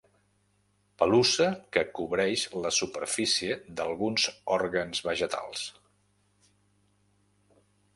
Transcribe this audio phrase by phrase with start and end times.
[1.01, 4.27] Pelussa que cobreix la superfície d'alguns
[4.59, 5.71] òrgans vegetals.